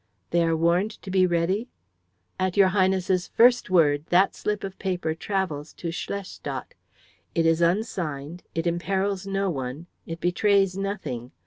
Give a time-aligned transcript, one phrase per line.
[0.31, 1.67] "They are warned to be ready?"
[2.39, 6.73] "At your Highness's first word that slip of paper travels to Schlestadt.
[7.35, 11.33] It is unsigned, it imperils no one, it betrays nothing.